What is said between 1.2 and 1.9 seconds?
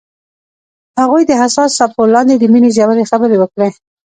د حساس